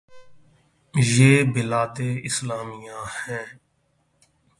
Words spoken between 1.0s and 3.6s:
یہ بلاد اسلامیہ ہیں۔